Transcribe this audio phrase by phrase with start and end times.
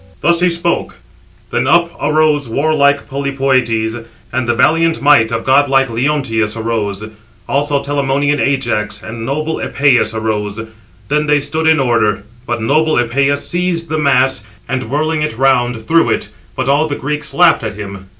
[0.21, 0.95] Thus he spoke;
[1.51, 7.05] then up arose warlike Polypœtes, and the valiant might of godlike Leonteus arose;
[7.47, 10.59] also Telamonian Ajax, and noble Epëus arose.
[11.09, 15.87] Then they stood in order; but noble Epëus seized the mass, and, whirling it round,
[15.87, 18.05] threw it; but all the Greeks laughed at him.